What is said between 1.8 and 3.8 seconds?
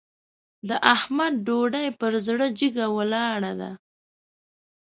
پر زړه جګه ولاړه ده.